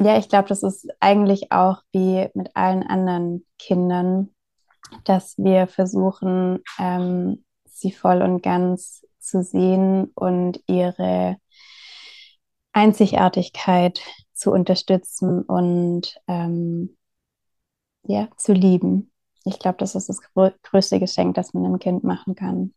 [0.00, 4.30] ja, ich glaube, das ist eigentlich auch wie mit allen anderen Kindern,
[5.04, 11.36] dass wir versuchen, ähm, sie voll und ganz zu sehen und ihre
[12.72, 14.00] Einzigartigkeit
[14.32, 16.96] zu unterstützen und ähm,
[18.04, 19.10] ja, zu lieben.
[19.44, 20.20] Ich glaube, das ist das
[20.62, 22.72] größte Geschenk, das man einem Kind machen kann.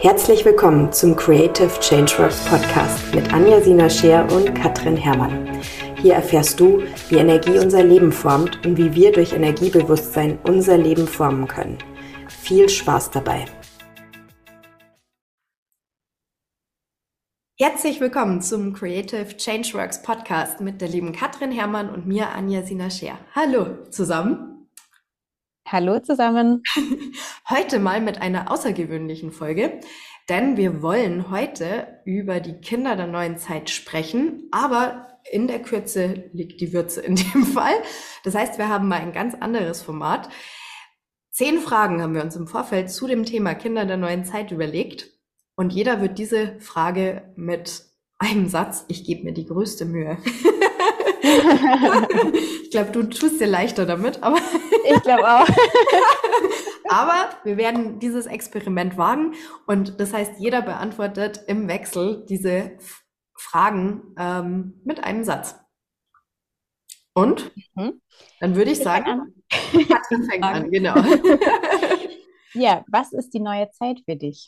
[0.00, 5.60] Herzlich willkommen zum Creative Changeworks Podcast mit Anja Sina Scher und Katrin Herrmann.
[6.00, 11.08] Hier erfährst du, wie Energie unser Leben formt und wie wir durch Energiebewusstsein unser Leben
[11.08, 11.78] formen können.
[12.28, 13.46] Viel Spaß dabei!
[17.58, 22.88] Herzlich willkommen zum Creative Changeworks Podcast mit der lieben Katrin Herrmann und mir, Anja Sina
[22.88, 23.18] Scher.
[23.34, 24.47] Hallo zusammen!
[25.70, 26.62] Hallo zusammen.
[27.50, 29.80] Heute mal mit einer außergewöhnlichen Folge,
[30.30, 36.30] denn wir wollen heute über die Kinder der neuen Zeit sprechen, aber in der Kürze
[36.32, 37.74] liegt die Würze in dem Fall.
[38.24, 40.30] Das heißt, wir haben mal ein ganz anderes Format.
[41.32, 45.10] Zehn Fragen haben wir uns im Vorfeld zu dem Thema Kinder der neuen Zeit überlegt
[45.54, 47.84] und jeder wird diese Frage mit
[48.18, 50.16] einem Satz, ich gebe mir die größte Mühe.
[52.62, 54.38] ich glaube, du tust dir leichter damit, aber.
[54.84, 55.46] ich glaube auch.
[56.88, 59.34] aber wir werden dieses Experiment wagen
[59.66, 62.78] und das heißt, jeder beantwortet im Wechsel diese
[63.34, 65.56] Fragen ähm, mit einem Satz.
[67.14, 67.50] Und?
[67.74, 68.00] Mhm.
[68.40, 70.94] Dann würde ich, ich sagen, Katrin fängt an, genau.
[72.54, 74.46] ja, was ist die neue Zeit für dich?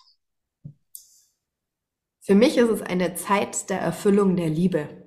[2.21, 5.00] Für mich ist es eine Zeit der Erfüllung der Liebe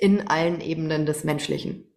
[0.00, 1.92] in allen Ebenen des Menschlichen?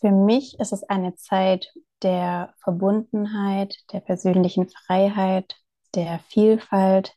[0.00, 5.56] Für mich ist es eine Zeit der Verbundenheit, der persönlichen Freiheit,
[5.94, 7.14] der Vielfalt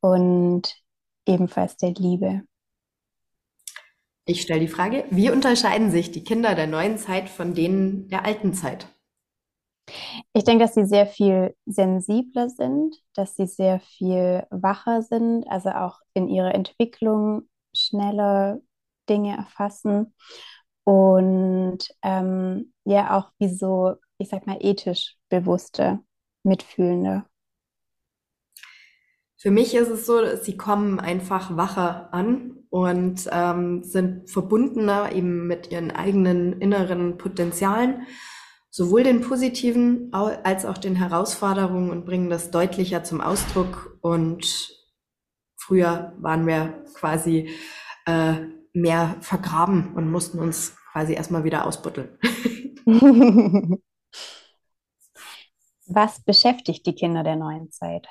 [0.00, 0.74] und
[1.26, 2.42] ebenfalls der Liebe.
[4.24, 8.24] Ich stelle die Frage, wie unterscheiden sich die Kinder der neuen Zeit von denen der
[8.24, 8.88] alten Zeit?
[10.34, 15.70] Ich denke, dass sie sehr viel sensibler sind, dass sie sehr viel wacher sind, also
[15.70, 17.48] auch in ihrer Entwicklung
[17.88, 18.60] schneller
[19.08, 20.14] Dinge erfassen
[20.84, 26.00] und ähm, ja auch wie so, ich sag mal, ethisch bewusste,
[26.44, 27.24] mitfühlende.
[29.36, 35.46] Für mich ist es so, sie kommen einfach wacher an und ähm, sind verbundener eben
[35.46, 38.06] mit ihren eigenen inneren Potenzialen,
[38.70, 43.98] sowohl den positiven als auch den Herausforderungen und bringen das deutlicher zum Ausdruck.
[44.00, 44.77] Und
[45.68, 47.50] früher waren wir quasi
[48.06, 48.36] äh,
[48.72, 52.18] mehr vergraben und mussten uns quasi erstmal wieder ausbuddeln.
[55.86, 58.08] Was beschäftigt die Kinder der neuen Zeit?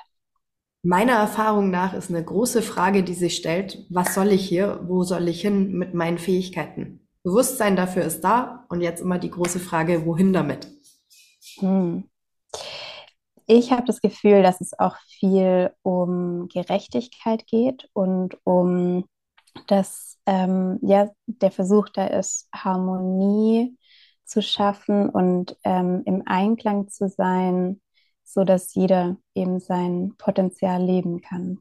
[0.82, 5.02] Meiner Erfahrung nach ist eine große Frage, die sich stellt, was soll ich hier, wo
[5.02, 7.08] soll ich hin mit meinen Fähigkeiten?
[7.24, 10.68] Bewusstsein dafür ist da und jetzt immer die große Frage, wohin damit?
[11.58, 12.04] Hm.
[13.50, 19.06] Ich habe das Gefühl, dass es auch viel um Gerechtigkeit geht und um
[19.66, 23.74] dass ähm, ja, der Versuch da ist, Harmonie
[24.24, 27.80] zu schaffen und ähm, im Einklang zu sein,
[28.22, 31.58] so dass jeder eben sein Potenzial leben kann.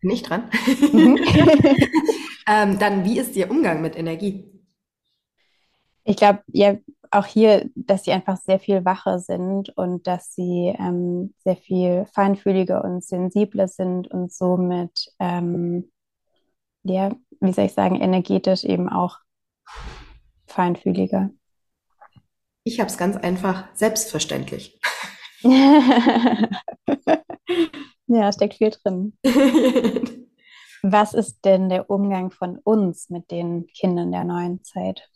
[0.00, 0.50] Bin ich dran?
[0.92, 1.18] Mhm.
[2.46, 4.50] ähm, dann, wie ist Ihr Umgang mit Energie?
[6.04, 6.78] Ich glaube, ja,
[7.10, 12.06] auch hier, dass sie einfach sehr viel wacher sind und dass sie ähm, sehr viel
[12.14, 15.90] feinfühliger und sensibler sind und somit, ähm,
[16.82, 17.10] ja,
[17.40, 19.18] wie soll ich sagen, energetisch eben auch
[20.46, 21.30] feinfühliger.
[22.64, 24.80] Ich habe es ganz einfach selbstverständlich.
[25.42, 26.48] ja,
[28.32, 29.16] steckt viel drin.
[30.82, 35.08] Was ist denn der Umgang von uns mit den Kindern der neuen Zeit?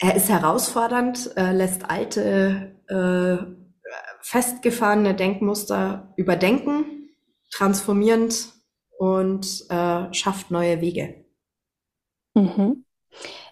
[0.00, 3.36] Er ist herausfordernd, äh, lässt alte, äh,
[4.20, 7.10] festgefahrene Denkmuster überdenken,
[7.50, 8.52] transformierend
[8.98, 11.24] und äh, schafft neue Wege.
[12.34, 12.84] Mhm.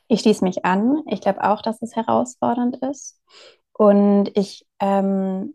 [0.08, 1.02] Ich schließe mich an.
[1.06, 3.20] Ich glaube auch, dass es herausfordernd ist.
[3.72, 5.54] Und ich ähm,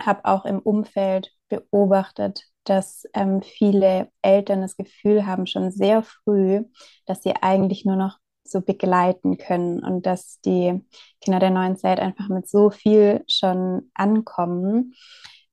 [0.00, 6.64] habe auch im Umfeld beobachtet, dass ähm, viele Eltern das Gefühl haben, schon sehr früh,
[7.06, 8.18] dass sie eigentlich nur noch
[8.52, 10.80] so begleiten können und dass die
[11.20, 14.94] Kinder der neuen Zeit einfach mit so viel schon ankommen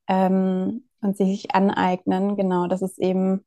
[0.07, 3.45] ähm, und sich aneignen, genau, dass es eben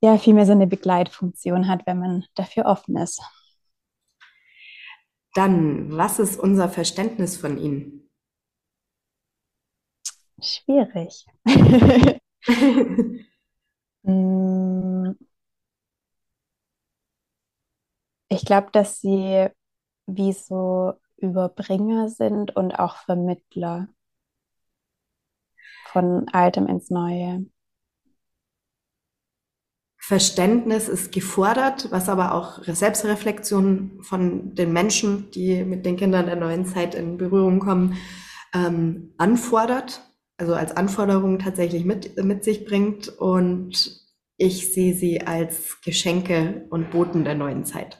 [0.00, 3.22] ja viel mehr so eine Begleitfunktion hat, wenn man dafür offen ist.
[5.34, 8.10] Dann, was ist unser Verständnis von ihnen?
[10.40, 11.26] Schwierig.
[18.32, 19.48] Ich glaube, dass sie
[20.06, 23.88] wie so Überbringer sind und auch Vermittler
[25.86, 27.46] von Altem ins Neue.
[29.98, 36.36] Verständnis ist gefordert, was aber auch Selbstreflexion von den Menschen, die mit den Kindern der
[36.36, 37.96] neuen Zeit in Berührung kommen,
[38.54, 40.02] ähm, anfordert,
[40.36, 43.08] also als Anforderung tatsächlich mit, mit sich bringt.
[43.08, 44.00] Und
[44.36, 47.99] ich sehe sie als Geschenke und Boten der neuen Zeit.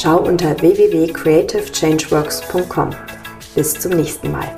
[0.00, 2.90] Schau unter www.creativechangeworks.com.
[3.56, 4.54] Bis zum nächsten Mal.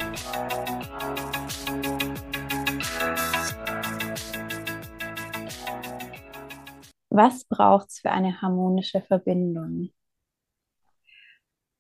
[7.08, 9.88] Was braucht es für eine harmonische Verbindung?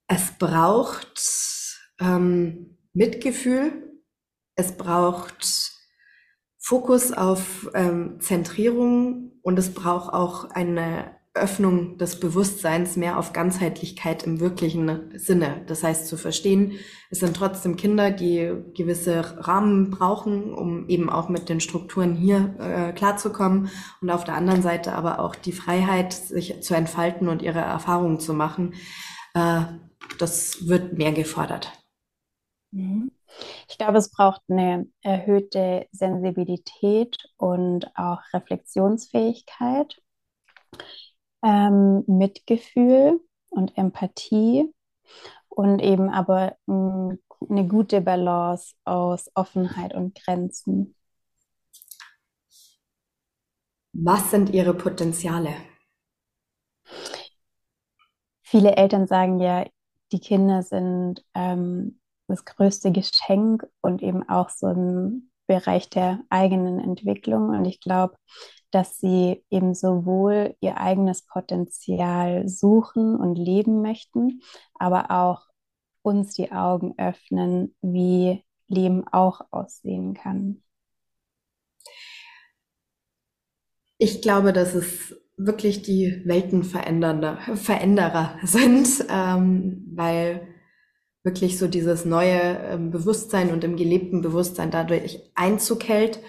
[0.06, 4.00] Es braucht ähm, Mitgefühl,
[4.54, 5.74] es braucht
[6.56, 14.24] Fokus auf ähm, Zentrierung und es braucht auch eine Öffnung des Bewusstseins mehr auf Ganzheitlichkeit
[14.24, 15.62] im wirklichen Sinne.
[15.66, 16.72] Das heißt zu verstehen,
[17.08, 22.56] es sind trotzdem Kinder, die gewisse Rahmen brauchen, um eben auch mit den Strukturen hier
[22.58, 23.70] äh, klarzukommen.
[24.00, 28.18] Und auf der anderen Seite aber auch die Freiheit, sich zu entfalten und ihre Erfahrungen
[28.18, 28.74] zu machen.
[29.34, 29.62] Äh,
[30.18, 31.72] das wird mehr gefordert.
[32.72, 33.12] Mhm.
[33.68, 40.02] Ich glaube, es braucht eine erhöhte Sensibilität und auch Reflexionsfähigkeit
[41.44, 43.20] ähm, Mitgefühl
[43.50, 44.72] und Empathie
[45.48, 47.16] und eben aber mh,
[47.50, 50.94] eine gute Balance aus Offenheit und Grenzen.
[53.92, 55.54] Was sind Ihre Potenziale?
[58.42, 59.66] Viele Eltern sagen ja,
[60.12, 66.80] die Kinder sind ähm, das größte Geschenk und eben auch so ein Bereich der eigenen
[66.80, 67.50] Entwicklung.
[67.50, 68.16] Und ich glaube,
[68.70, 74.40] dass sie eben sowohl ihr eigenes Potenzial suchen und leben möchten,
[74.74, 75.48] aber auch
[76.02, 80.62] uns die Augen öffnen, wie Leben auch aussehen kann.
[83.98, 90.46] Ich glaube, dass es wirklich die Weltenveränderer sind, ähm, weil
[91.22, 96.22] wirklich so dieses neue ähm, Bewusstsein und im gelebten Bewusstsein dadurch Einzug hält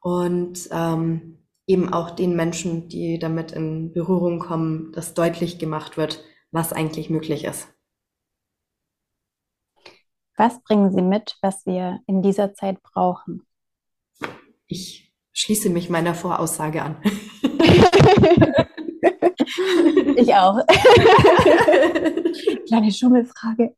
[0.00, 1.39] und ähm,
[1.70, 7.10] eben auch den Menschen, die damit in Berührung kommen, dass deutlich gemacht wird, was eigentlich
[7.10, 7.68] möglich ist.
[10.36, 13.46] Was bringen Sie mit, was wir in dieser Zeit brauchen?
[14.66, 17.00] Ich schließe mich meiner Voraussage an.
[20.16, 20.58] ich auch.
[22.66, 23.76] Kleine Schummelfrage.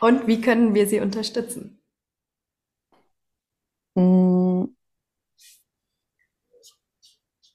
[0.00, 1.81] Und wie können wir sie unterstützen?
[3.96, 4.74] Mm.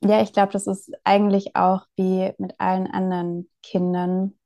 [0.01, 4.37] Ja, ich glaube, das ist eigentlich auch wie mit allen anderen Kindern,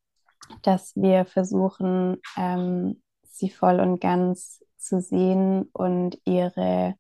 [0.63, 6.95] dass wir versuchen, ähm, sie voll und ganz zu sehen und ihre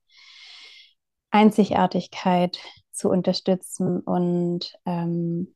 [1.31, 2.57] Einzigartigkeit
[2.91, 5.55] zu unterstützen und ähm,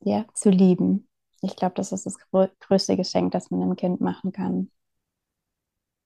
[0.00, 1.08] ja, zu lieben.
[1.42, 2.16] Ich glaube, das ist das
[2.60, 4.70] größte Geschenk, das man einem Kind machen kann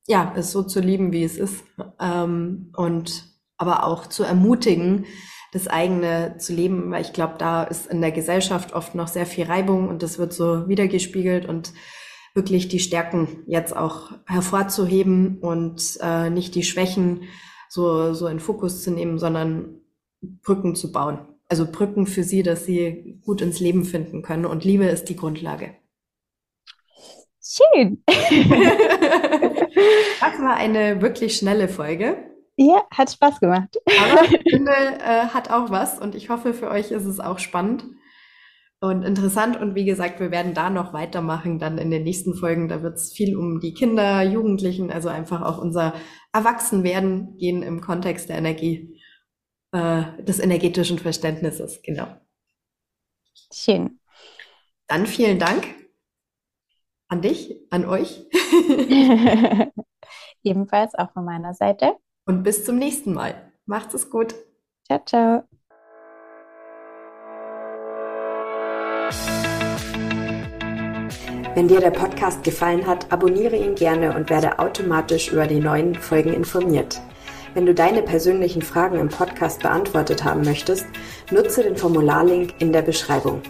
[0.06, 1.64] ja, es so zu lieben, wie es ist.
[2.00, 3.24] Ähm, und
[3.56, 5.06] aber auch zu ermutigen,
[5.52, 9.26] das eigene zu leben, weil ich glaube, da ist in der Gesellschaft oft noch sehr
[9.26, 11.72] viel Reibung und das wird so wiedergespiegelt und
[12.34, 17.22] wirklich die Stärken jetzt auch hervorzuheben und äh, nicht die Schwächen
[17.68, 19.80] so, so in Fokus zu nehmen, sondern
[20.20, 21.20] Brücken zu bauen.
[21.48, 24.46] Also Brücken für sie, dass sie gut ins Leben finden können.
[24.46, 25.76] Und Liebe ist die Grundlage.
[27.40, 28.02] Schön.
[30.30, 32.16] Das war eine wirklich schnelle Folge.
[32.56, 33.76] Ja, hat Spaß gemacht.
[33.86, 37.38] Aber ich finde, äh, hat auch was und ich hoffe, für euch ist es auch
[37.38, 37.84] spannend
[38.80, 39.60] und interessant.
[39.60, 42.68] Und wie gesagt, wir werden da noch weitermachen, dann in den nächsten Folgen.
[42.68, 45.94] Da wird es viel um die Kinder, Jugendlichen, also einfach auch unser
[46.32, 49.00] Erwachsenwerden gehen im Kontext der Energie,
[49.72, 52.06] äh, des energetischen Verständnisses, genau.
[53.52, 54.00] Schön.
[54.86, 55.66] Dann vielen Dank
[57.08, 58.26] An dich, an euch.
[60.44, 61.96] Ebenfalls auch von meiner Seite.
[62.26, 63.34] Und bis zum nächsten Mal.
[63.66, 64.34] Macht's es gut.
[64.86, 65.44] Ciao, ciao.
[71.54, 75.94] Wenn dir der Podcast gefallen hat, abonniere ihn gerne und werde automatisch über die neuen
[75.94, 77.00] Folgen informiert.
[77.54, 80.86] Wenn du deine persönlichen Fragen im Podcast beantwortet haben möchtest,
[81.30, 83.40] nutze den Formularlink in der Beschreibung.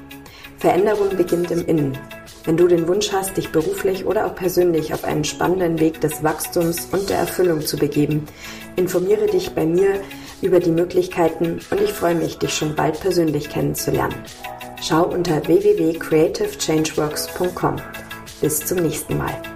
[0.59, 1.99] Veränderung beginnt im Innen.
[2.45, 6.23] Wenn du den Wunsch hast, dich beruflich oder auch persönlich auf einen spannenden Weg des
[6.23, 8.27] Wachstums und der Erfüllung zu begeben,
[8.77, 10.03] informiere dich bei mir
[10.43, 14.15] über die Möglichkeiten und ich freue mich, dich schon bald persönlich kennenzulernen.
[14.83, 17.77] Schau unter www.creativechangeworks.com.
[18.43, 19.54] Bis zum nächsten Mal.